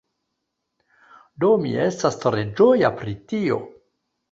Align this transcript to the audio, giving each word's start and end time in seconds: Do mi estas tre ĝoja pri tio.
Do 1.43 1.51
mi 1.65 1.75
estas 1.85 2.19
tre 2.25 2.47
ĝoja 2.63 2.93
pri 3.03 3.17
tio. 3.35 3.63